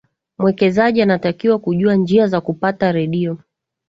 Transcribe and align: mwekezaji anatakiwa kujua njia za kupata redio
mwekezaji 0.37 1.01
anatakiwa 1.01 1.59
kujua 1.59 1.95
njia 1.95 2.27
za 2.27 2.41
kupata 2.41 2.91
redio 2.91 3.37